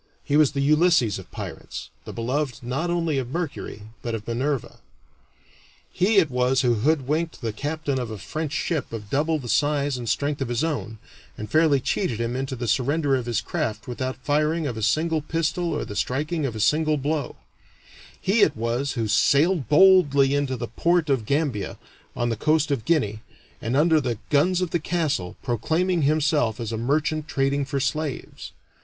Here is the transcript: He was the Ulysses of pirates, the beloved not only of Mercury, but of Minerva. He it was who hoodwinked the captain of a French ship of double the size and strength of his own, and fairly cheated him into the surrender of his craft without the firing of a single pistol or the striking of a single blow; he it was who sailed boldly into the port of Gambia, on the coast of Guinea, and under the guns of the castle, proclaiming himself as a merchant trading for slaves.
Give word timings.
He 0.23 0.35
was 0.35 0.53
the 0.53 0.61
Ulysses 0.61 1.19
of 1.19 1.29
pirates, 1.31 1.91
the 2.05 2.11
beloved 2.11 2.63
not 2.63 2.89
only 2.89 3.19
of 3.19 3.29
Mercury, 3.29 3.83
but 4.01 4.15
of 4.15 4.27
Minerva. 4.27 4.79
He 5.93 6.17
it 6.17 6.31
was 6.31 6.61
who 6.61 6.73
hoodwinked 6.73 7.39
the 7.41 7.53
captain 7.53 7.99
of 7.99 8.09
a 8.09 8.17
French 8.17 8.51
ship 8.51 8.91
of 8.91 9.11
double 9.11 9.37
the 9.37 9.47
size 9.47 9.97
and 9.97 10.09
strength 10.09 10.41
of 10.41 10.47
his 10.47 10.63
own, 10.63 10.97
and 11.37 11.51
fairly 11.51 11.79
cheated 11.79 12.19
him 12.19 12.35
into 12.35 12.55
the 12.55 12.67
surrender 12.67 13.15
of 13.15 13.27
his 13.27 13.41
craft 13.41 13.87
without 13.87 14.15
the 14.15 14.23
firing 14.23 14.65
of 14.65 14.75
a 14.75 14.81
single 14.81 15.21
pistol 15.21 15.71
or 15.71 15.85
the 15.85 15.95
striking 15.95 16.47
of 16.47 16.55
a 16.55 16.59
single 16.59 16.97
blow; 16.97 17.35
he 18.19 18.41
it 18.41 18.57
was 18.57 18.93
who 18.93 19.07
sailed 19.07 19.69
boldly 19.69 20.33
into 20.33 20.57
the 20.57 20.67
port 20.67 21.11
of 21.11 21.27
Gambia, 21.27 21.77
on 22.15 22.29
the 22.29 22.35
coast 22.35 22.71
of 22.71 22.85
Guinea, 22.85 23.21
and 23.61 23.77
under 23.77 24.01
the 24.01 24.17
guns 24.31 24.61
of 24.61 24.71
the 24.71 24.79
castle, 24.79 25.35
proclaiming 25.43 26.01
himself 26.01 26.59
as 26.59 26.71
a 26.71 26.77
merchant 26.79 27.27
trading 27.27 27.65
for 27.65 27.79
slaves. 27.79 28.51